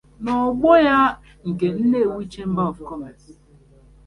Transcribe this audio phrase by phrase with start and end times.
[0.23, 0.99] na ògbò ya
[1.49, 3.29] nke 'Nnewi Chamber of Commerce